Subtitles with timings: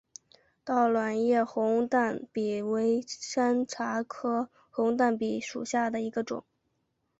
[0.65, 6.43] 倒卵叶红淡比为山茶科红淡比属下的一个种。